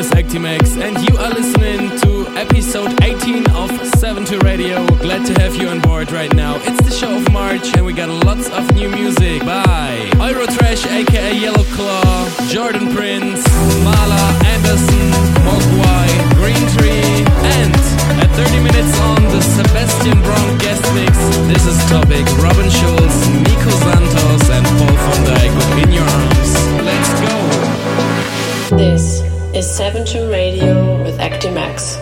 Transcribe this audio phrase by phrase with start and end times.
[0.00, 4.86] is Actimax, and you are listening to episode 18 of 70 Radio.
[4.96, 6.56] Glad to have you on board right now.
[6.64, 11.36] It's the show of March, and we got lots of new music by Eurotrash, aka
[11.36, 13.44] Yellow Claw, Jordan Prince,
[13.84, 14.24] Mala
[14.56, 15.06] Anderson,
[15.44, 16.08] Mogwai,
[16.40, 17.20] Green Tree,
[17.60, 17.76] and
[18.24, 21.12] at 30 minutes on the Sebastian Brown guest mix,
[21.52, 25.52] this is Topic, Robin Schulz, Nico Santos, and Paul van Dyk
[25.84, 26.52] in your arms.
[26.88, 28.76] Let's go!
[28.78, 29.29] This
[29.60, 31.98] is 7 Radio with Actimax.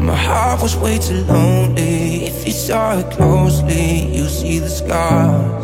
[0.00, 2.26] My heart was way too lonely.
[2.26, 5.62] If you saw it closely, you see the scars.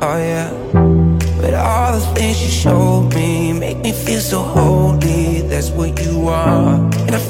[0.00, 0.48] Oh yeah.
[1.42, 5.42] But all the things you showed me make me feel so holy.
[5.42, 6.76] That's what you are.
[7.06, 7.22] And I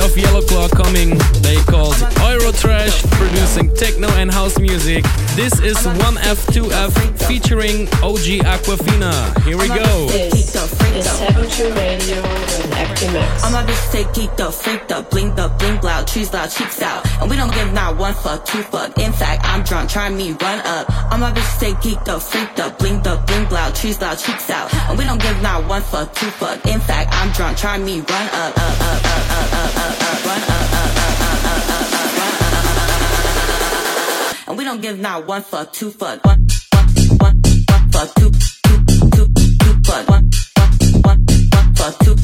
[0.00, 1.10] of Yellow Claw coming.
[1.42, 1.94] They called
[2.24, 5.04] Eurotrash, producing techno and house music.
[5.36, 6.92] This is 1F2F
[7.26, 9.12] featuring OG Aquafina.
[9.44, 10.06] Here we go.
[10.08, 10.70] This is
[11.60, 13.44] Radio with Actimax.
[13.44, 17.06] I'm a bitch stay geeked up, freaked up, up, blink loud, trees loud, cheeks out.
[17.20, 18.98] And we don't give not one fuck, two fuck.
[18.98, 20.86] In fact, I'm drunk, try me, run up.
[21.12, 24.72] I'm a bitch stay geeked up, freaked up, up, blink loud, trees loud, cheeks out.
[24.88, 26.64] And we don't give not one fuck, two fuck.
[26.66, 29.09] In fact, I'm drunk, try me, run up, up, up,
[34.46, 36.24] And we don't give not one fuck, two fuck.
[36.24, 38.78] One, one, one, one fuck, two, two,
[39.14, 39.28] two,
[39.60, 40.08] two fuck.
[40.08, 40.72] One, one,
[41.02, 42.16] one, one fuck, two.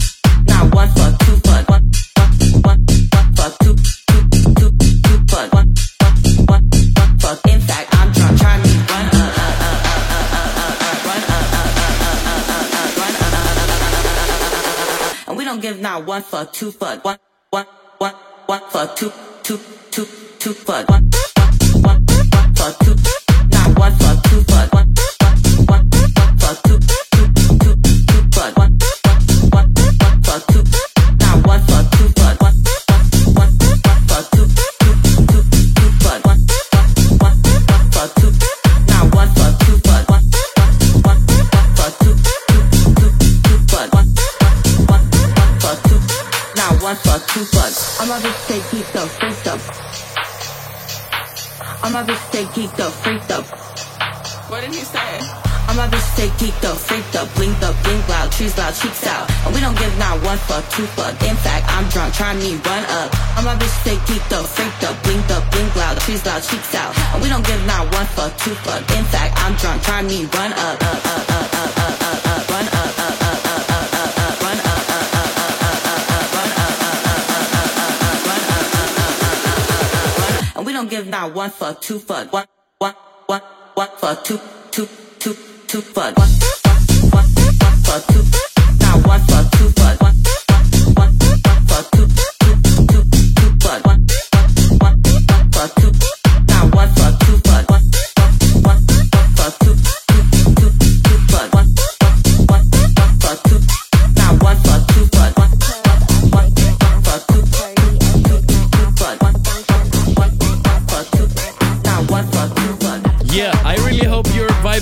[0.49, 1.69] Not one fuck, two fuck.
[1.69, 4.23] One, one, one, one fuck, two, two,
[4.59, 4.71] two,
[5.05, 5.53] two fuck.
[5.53, 6.65] One, one, one,
[6.97, 7.39] one fuck.
[7.47, 9.87] In fact, I'm drunk, try me, run up, up, up,
[10.27, 11.23] up, up, up, up, run
[17.05, 17.26] one,
[18.47, 19.13] one fuck, two,
[19.43, 19.59] two,
[19.91, 20.07] two,
[20.39, 20.89] two fuck.
[20.89, 21.11] One,
[21.83, 22.95] one, one fuck, two.
[23.51, 24.41] Not one fuck, two.
[24.53, 24.86] One, one,
[46.87, 47.75] one fuck, two fuck.
[47.99, 49.59] I'm a bitch, take geeked up, freaked up.
[51.83, 53.45] I'm a bitch, take geeked up, freaked up.
[54.47, 55.19] What did he say?
[55.67, 59.05] I'm a bitch, take geeked up, freaked up, blinked up, blink loud, trees loud, cheeks
[59.05, 59.27] out.
[59.43, 61.11] And we don't give not one fuck, two fuck.
[61.27, 63.11] In fact, I'm drunk, try me, run up.
[63.35, 66.73] I'm a bitch, take geeked up, freaked up, blinked up, blink loud, trees loud, cheeks
[66.77, 66.95] out.
[67.15, 68.87] And we don't give not one fuck, two fuck.
[68.95, 71.79] In fact, I'm drunk, try me, run up, up, up, up, up.
[71.83, 71.86] up.
[80.89, 82.47] Don't give not one fuck, two fuck, one,
[82.79, 82.95] one,
[83.27, 83.41] one,
[83.75, 84.39] one fuck, two,
[84.71, 84.87] two,
[85.19, 85.35] two,
[85.67, 88.26] two fuck, one, one, one, one fuck, two,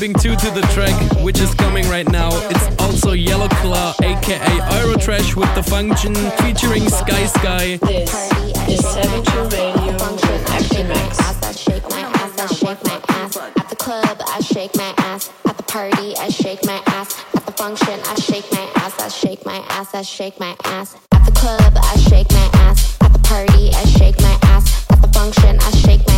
[0.04, 2.28] vibing too to the track, which is coming right now.
[2.50, 7.76] It's also Yellow Claw, aka Eurotrash with the function featuring Sky Sky.
[7.76, 11.42] This is 72 Radio with Actimax.
[11.42, 13.36] I shake my ass, I shake my ass.
[13.36, 15.30] At the club, I shake my ass.
[15.44, 17.24] At the party, I shake my ass.
[17.34, 20.96] At the function, I shake my ass, I shake my ass, I shake my ass.
[21.12, 22.96] At the club, I shake my ass.
[23.00, 24.86] At the party, I shake my ass.
[24.90, 26.13] At the function, I shake my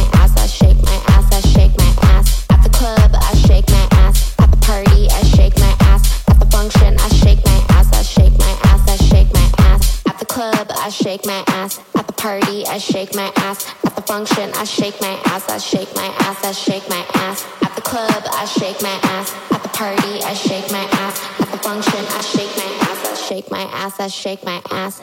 [10.87, 11.81] I shake my ass.
[11.97, 13.67] At the party, I shake my ass.
[13.85, 17.45] At the function, I shake my ass, I shake my ass, I shake my ass.
[17.61, 19.35] At the club, I shake my ass.
[19.51, 21.41] At the party, I shake my ass.
[21.41, 25.03] At the function, I shake my ass, I shake my ass, I shake my ass.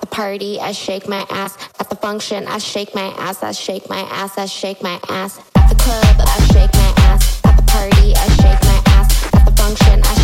[0.11, 1.57] party, I shake my ass.
[1.79, 3.41] At the function, I shake my ass.
[3.41, 4.37] I shake my ass.
[4.37, 5.39] I shake my ass.
[5.55, 7.41] At the club, I shake my ass.
[7.45, 9.33] At the party, I shake my ass.
[9.33, 10.20] At the function, I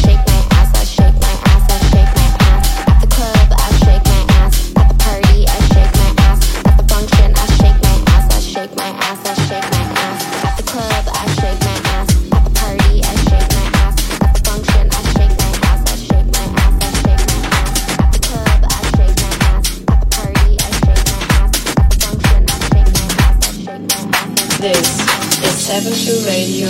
[25.86, 26.68] is 72 Radio.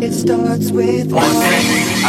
[0.00, 1.22] It starts with One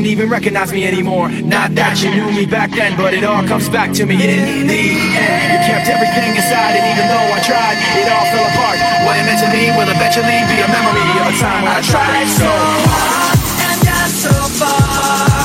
[0.00, 1.28] wouldn't even recognize me anymore.
[1.28, 4.64] Not that you knew me back then, but it all comes back to me in
[4.64, 4.80] the
[5.12, 5.52] end.
[5.52, 8.80] You kept everything inside, and even though I tried, it all fell apart.
[9.04, 11.82] What it meant to me will eventually be a memory of a time when I
[11.84, 15.39] tried so hard and got so far.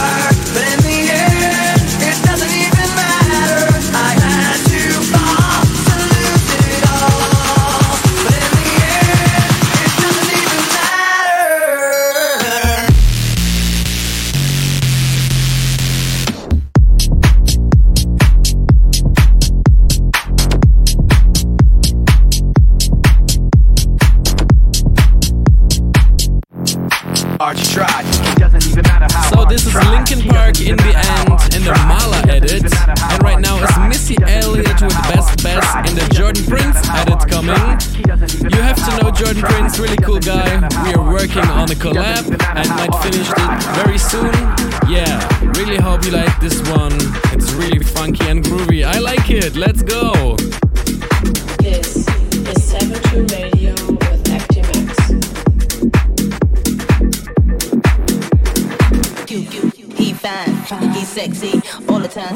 [61.90, 62.36] All the time.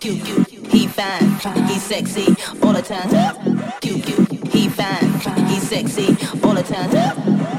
[0.00, 1.28] Cute, cute, he fine,
[1.66, 2.26] he sexy
[2.62, 3.10] all the time.
[3.80, 4.04] Cute,
[4.52, 5.10] he fine,
[5.46, 6.08] he sexy
[6.42, 6.90] all the time.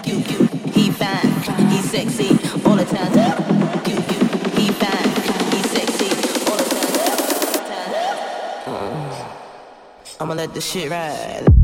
[0.04, 0.25] Cute,
[0.74, 1.32] he fine,
[1.70, 2.30] he sexy
[2.66, 3.12] all the time.
[4.56, 5.10] He fine,
[5.51, 6.10] he sexy
[6.50, 7.00] all the time.
[10.20, 11.59] I'ma let the shit ride.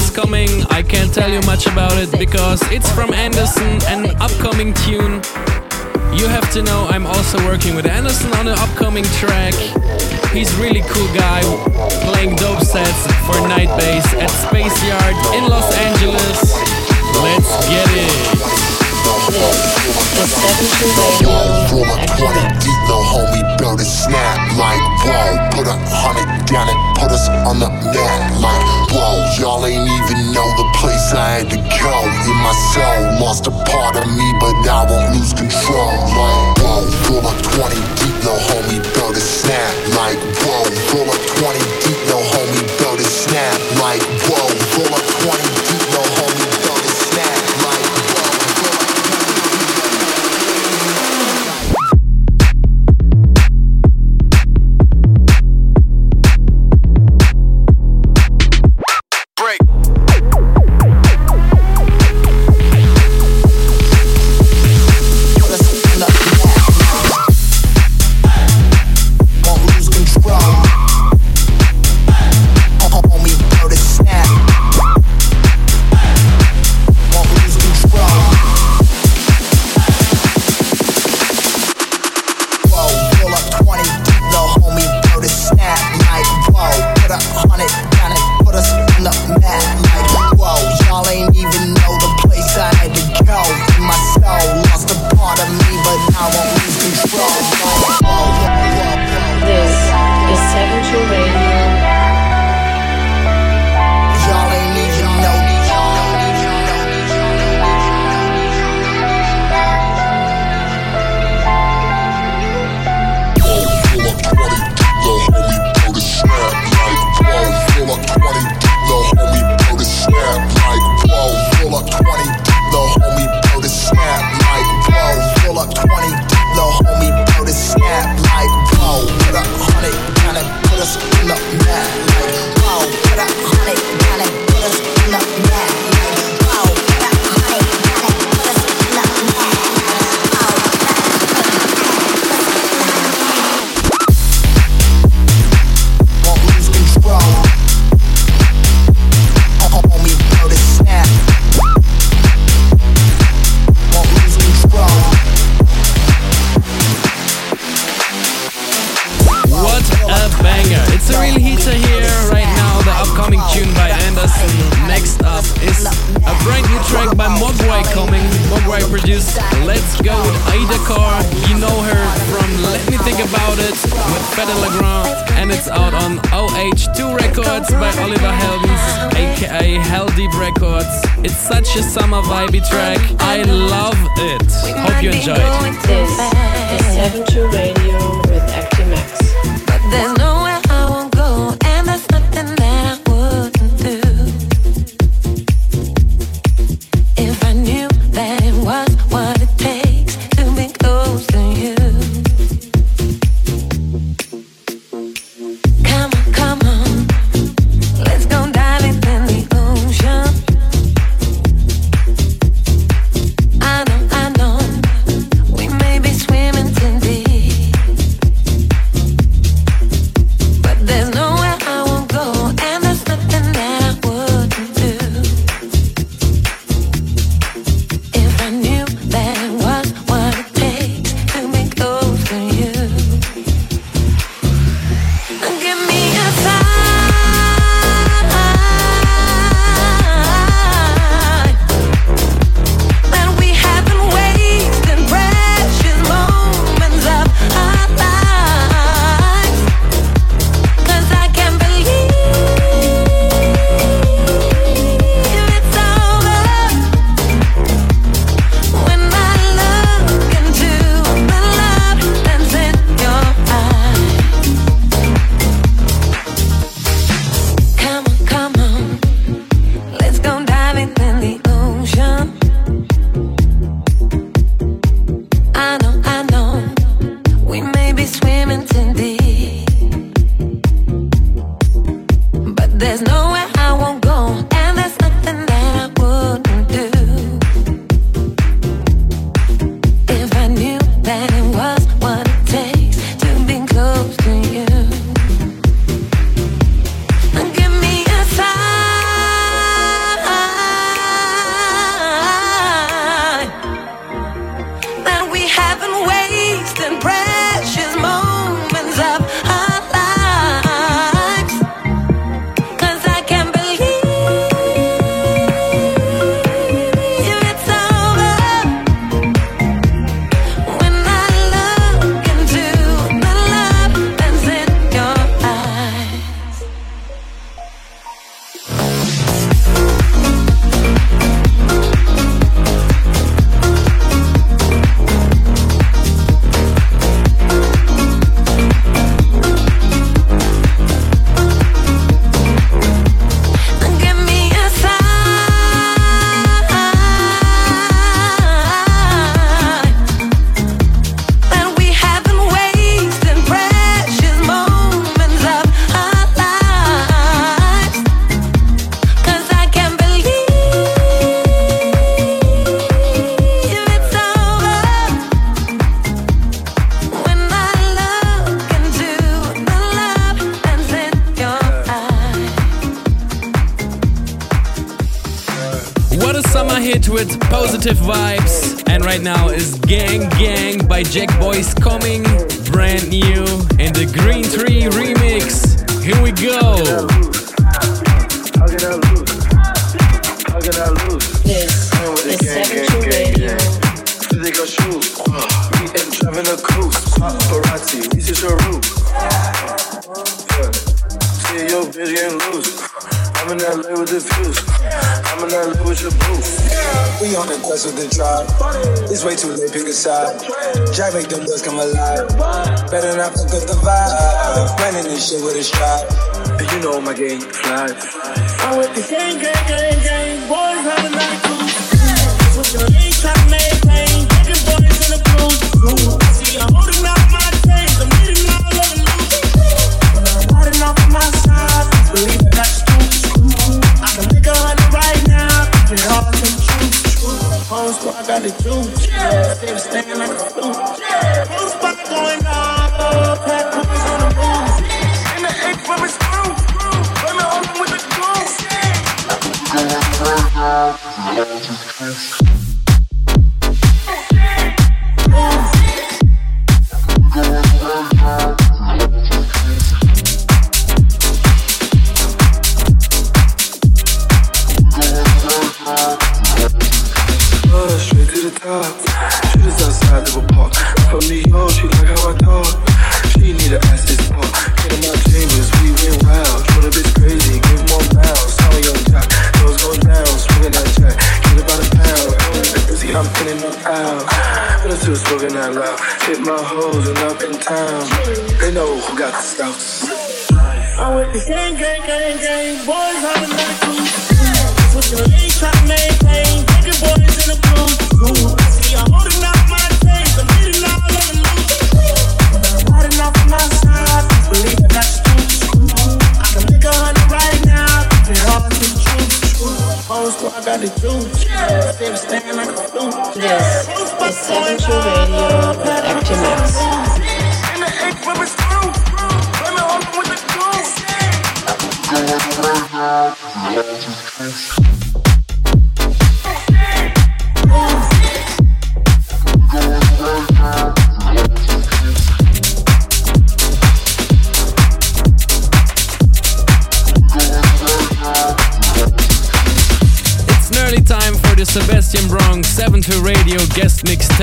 [0.00, 0.48] is coming.
[0.70, 4.19] I can't tell you much about it because it's from Anderson, an
[4.60, 5.22] upcoming tune.
[6.18, 9.54] You have to know I'm also working with Anderson on an upcoming track.
[10.34, 11.40] He's really cool guy,
[12.04, 16.52] playing dope sets for Night Bass at Space Yacht in Los Angeles.
[17.22, 18.60] Let's get it.
[22.90, 25.38] This is 72 Radio Roll with 20 deep, no homie, build a snap like whoa.
[25.54, 29.30] Put a hundred down and put us on the map like whoa.
[29.38, 31.94] Y'all ain't even know the place I had to go.
[32.26, 35.94] In my soul, lost a part of me, but I won't lose control.
[36.18, 40.66] Like whoa, roll a 20 deep, no homie, build a snap like whoa.
[40.90, 44.50] Roll a 20 deep, no homie, build a snap like whoa.
[44.74, 45.39] Roll a 20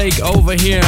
[0.09, 0.86] Blake over here.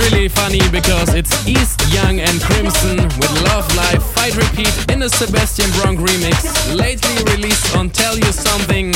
[0.00, 5.08] really funny because it's East Young and Crimson with Love Life Fight Repeat in a
[5.08, 8.94] Sebastian Bronk remix, lately released on Tell You Something.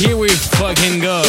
[0.00, 1.22] Here we fucking go.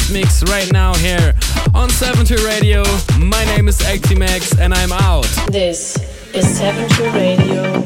[0.00, 1.34] guest mix right now here
[1.74, 2.82] on 70 Radio.
[3.18, 5.24] My name is Actimax and I'm out.
[5.50, 5.96] This
[6.34, 7.82] is 70 Radio.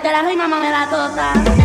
[0.00, 1.61] que la mi mamá me la toca.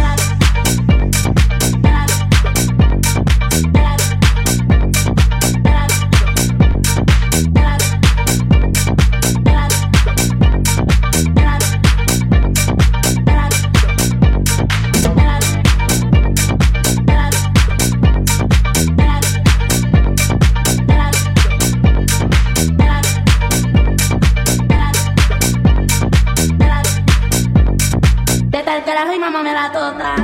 [29.58, 30.16] baratota.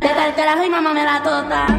[0.00, 1.73] De tal carajo y mamá me la tota.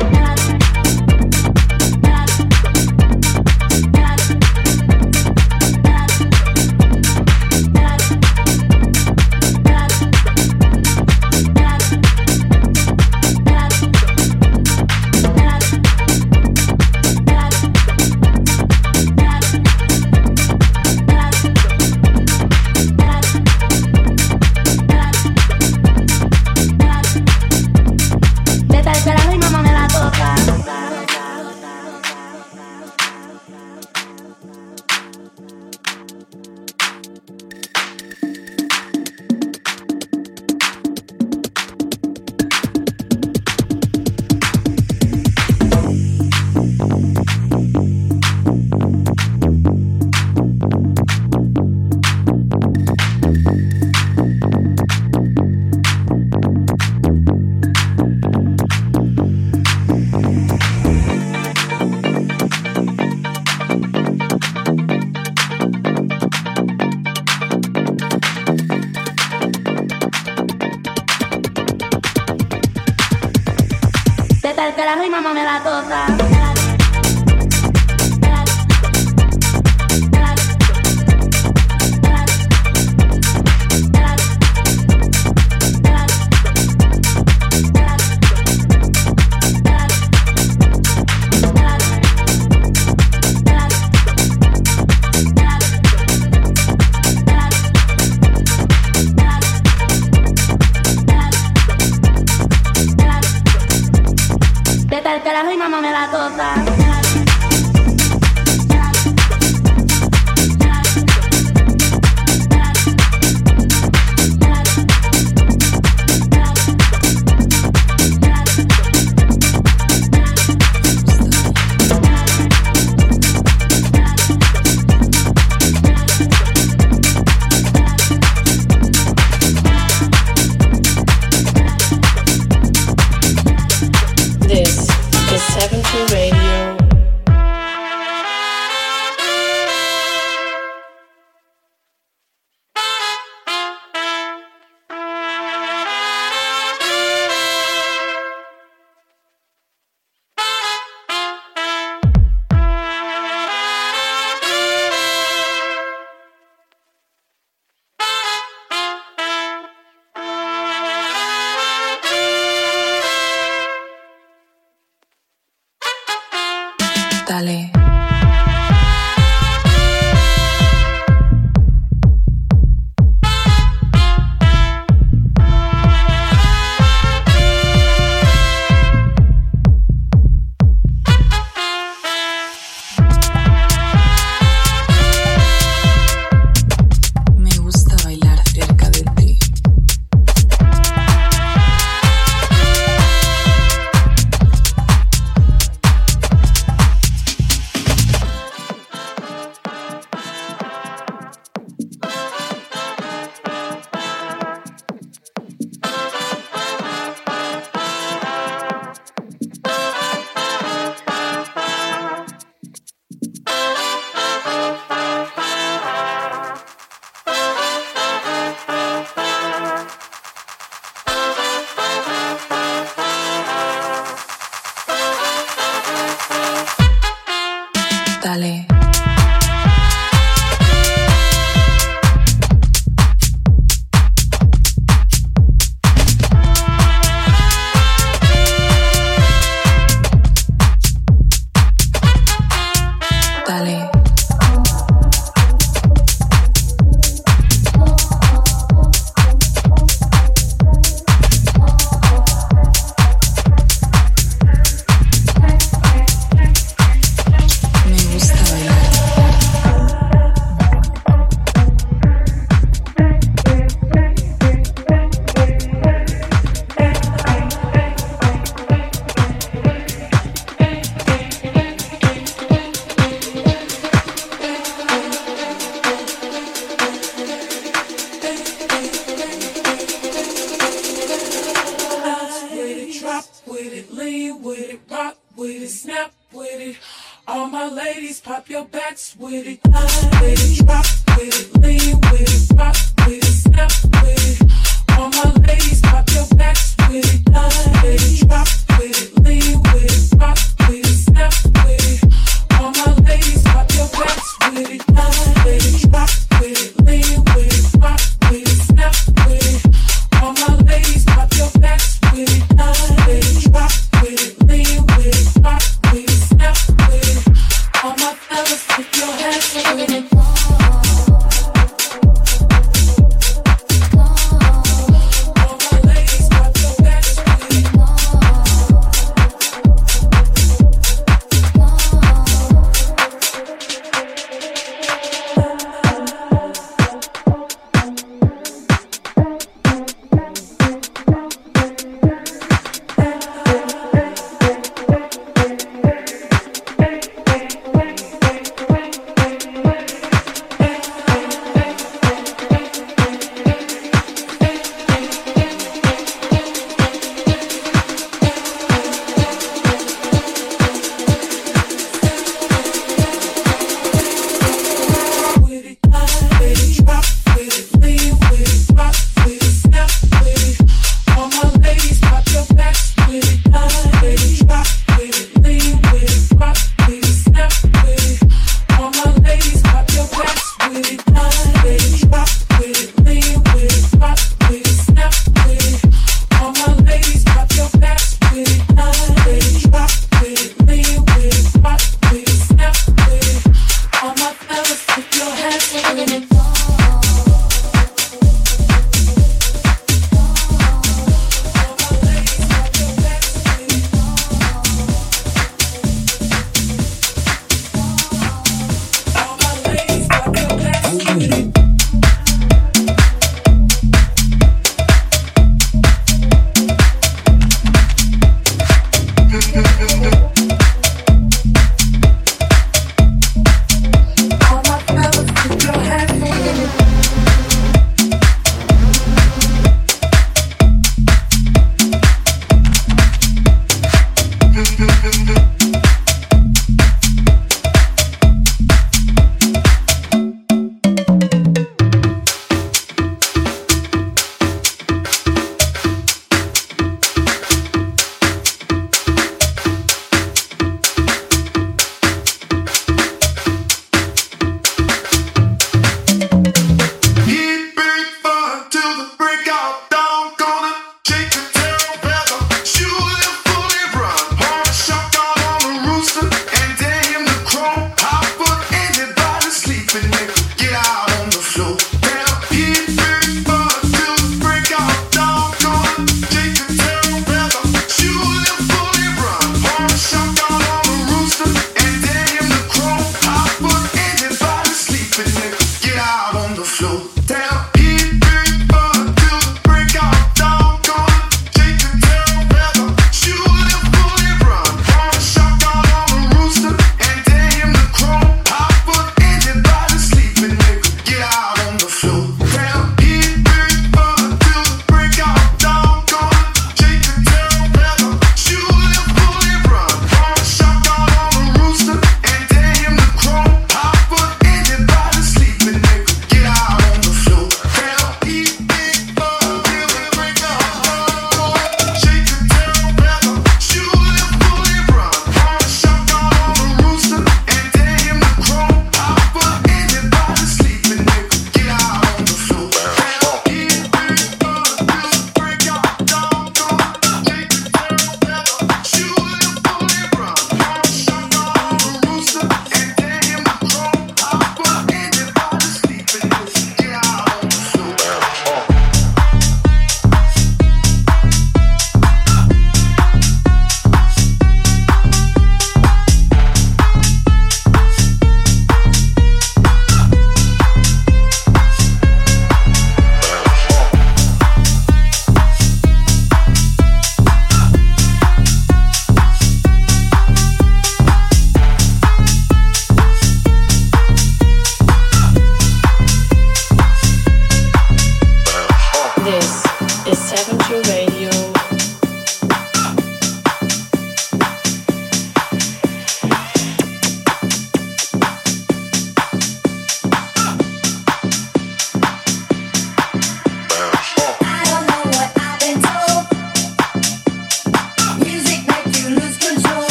[74.77, 76.44] el la rima mamá me la tosa.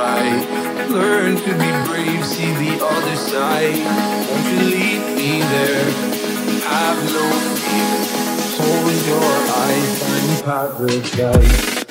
[0.00, 0.88] fight.
[0.88, 3.80] Learn to be brave, see the other side.
[4.28, 5.90] Won't you lead me there?
[6.72, 7.26] Have no
[7.64, 8.00] fear.
[8.60, 9.32] Hold your
[9.62, 11.89] eyes, find paradise.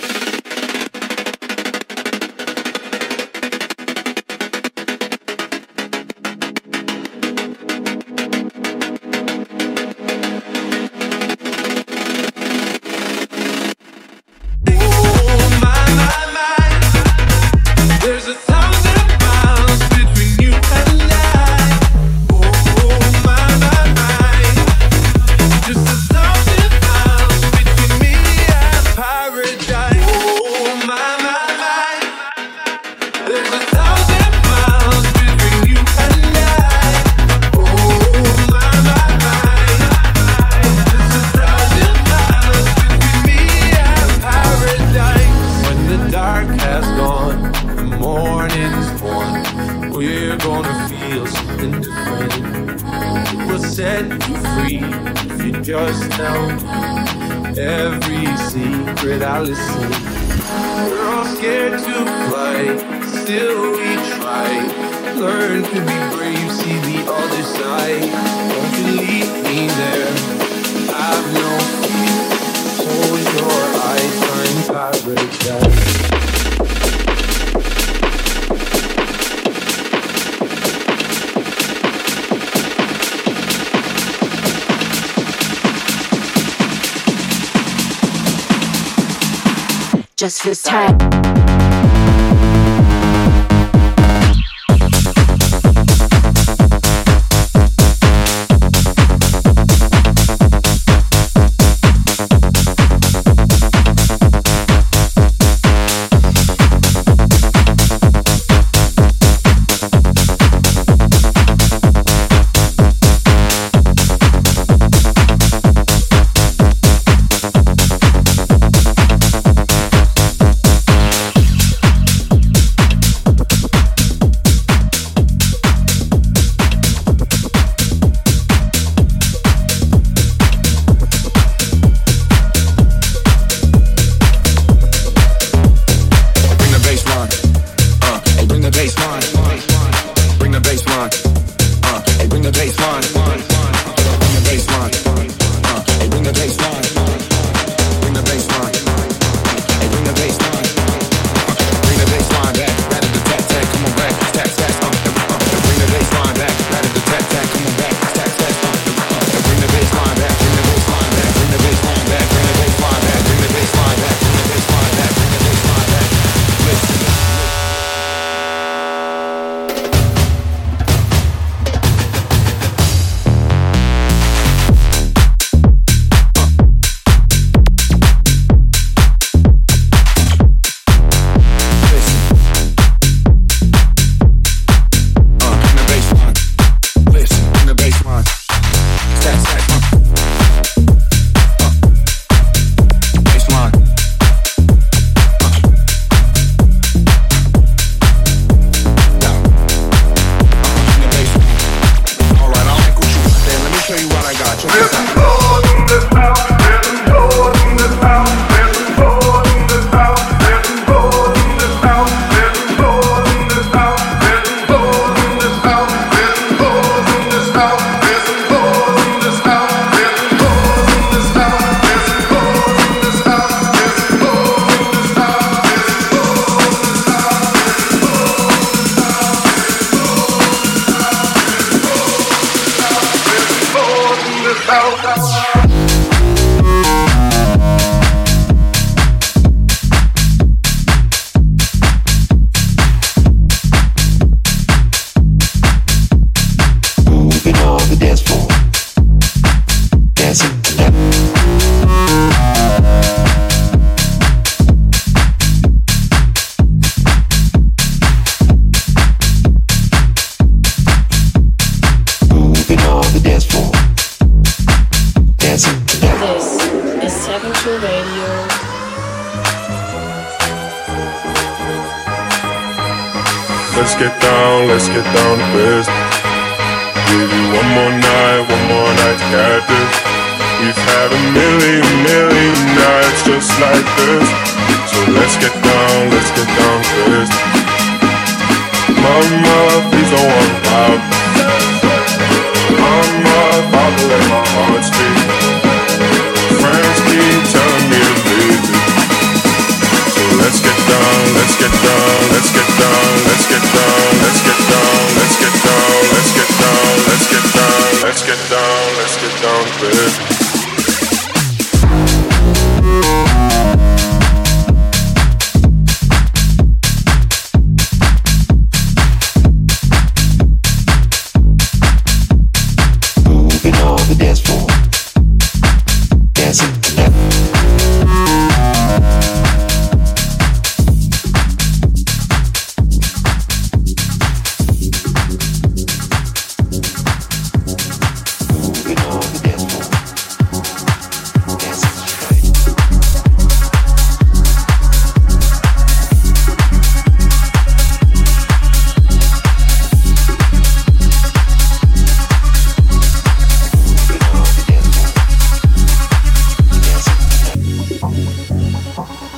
[359.06, 359.29] 访谈。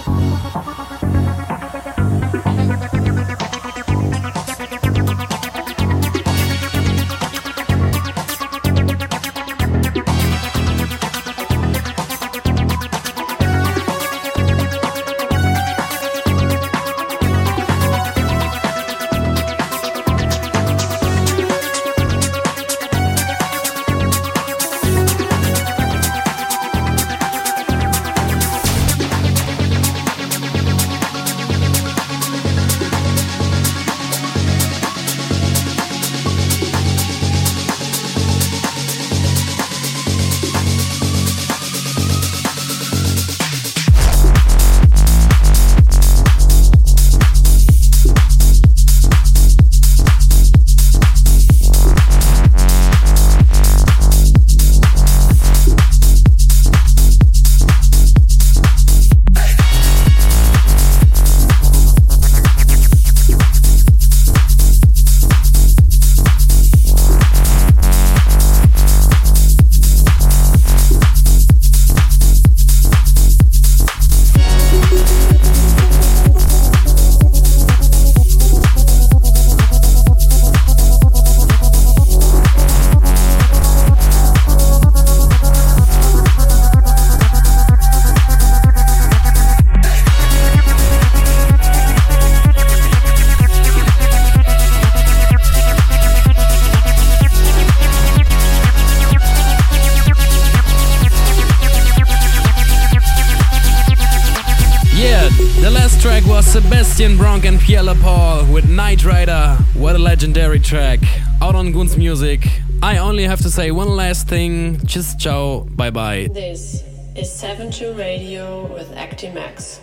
[107.66, 109.58] Pierre Paul with Night Rider.
[109.74, 111.00] What a legendary track.
[111.42, 112.48] Out on Goons Music.
[112.82, 114.80] I only have to say one last thing.
[114.86, 115.68] Just ciao.
[115.70, 116.28] Bye bye.
[116.34, 116.84] This
[117.16, 119.80] is 72 Radio with Actimax.